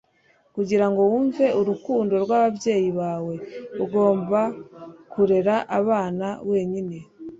kugira 0.55 0.85
ngo 0.89 1.01
wumve 1.09 1.45
urukundo 1.59 2.13
rw'ababyeyi 2.23 2.89
bawe, 2.99 3.33
ugomba 3.83 4.39
kurera 5.13 5.55
abana 5.79 6.27
wenyine 6.49 6.97